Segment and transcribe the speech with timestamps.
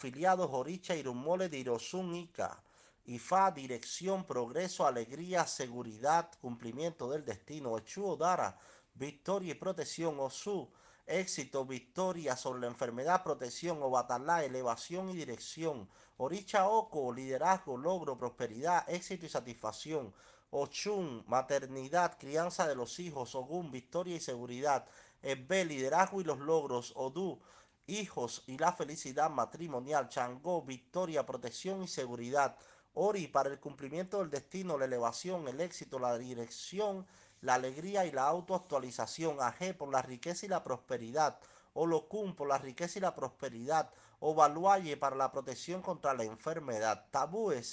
[0.00, 2.62] afiliados Oricha, Irumole, Dirozun, Ica.
[3.04, 7.76] IFA, dirección, progreso, alegría, seguridad, cumplimiento del destino.
[7.76, 8.58] Echu Dara,
[8.94, 10.18] victoria y protección.
[10.18, 10.70] Osu,
[11.06, 13.82] éxito, victoria sobre la enfermedad, protección.
[13.82, 15.86] Obatalá, elevación y dirección.
[16.16, 20.14] Oricha Oko, liderazgo, logro, prosperidad, éxito y satisfacción.
[20.50, 23.34] Ochun, maternidad, crianza de los hijos.
[23.34, 24.86] Ogun, victoria y seguridad.
[25.20, 26.94] Ebbe, liderazgo y los logros.
[26.96, 27.38] Odu,
[27.90, 30.08] hijos y la felicidad matrimonial.
[30.08, 32.56] Changó, victoria, protección y seguridad.
[32.94, 37.06] Ori para el cumplimiento del destino, la elevación, el éxito, la dirección,
[37.40, 39.36] la alegría y la autoactualización.
[39.40, 41.38] Aje por la riqueza y la prosperidad.
[41.74, 43.90] Olocum por la riqueza y la prosperidad.
[44.18, 47.06] Ovaluaye para la protección contra la enfermedad.
[47.10, 47.66] Tabúes